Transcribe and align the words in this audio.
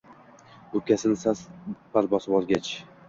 O‘pkasini 0.79 1.19
sal-pal 1.25 2.13
bosib 2.15 2.39
olgach 2.41 2.73